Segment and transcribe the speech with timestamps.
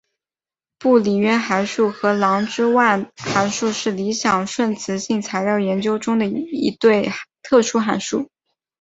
[0.79, 7.11] 布里渊函数和郎之万函数是理想顺磁性材料研究中的一对
[7.43, 8.27] 特殊函数。